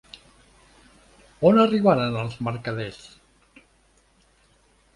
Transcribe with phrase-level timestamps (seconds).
[1.49, 2.99] On arribaren els mercaders?